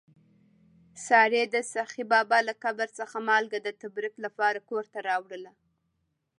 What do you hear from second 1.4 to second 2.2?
د سخي